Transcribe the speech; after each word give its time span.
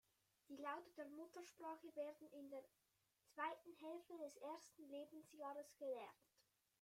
Die 0.49 0.57
Laute 0.57 0.89
der 0.97 1.07
Muttersprache 1.09 1.95
werden 1.95 2.27
in 2.31 2.49
der 2.49 2.63
zweiten 3.27 3.71
Hälfte 3.75 4.17
des 4.17 4.35
ersten 4.37 4.89
Lebensjahres 4.89 5.77
gelernt. 5.77 6.27